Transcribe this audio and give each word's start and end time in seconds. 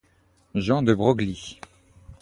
Jean 0.55 0.81
de 0.81 0.95
Broglie. 0.95 1.59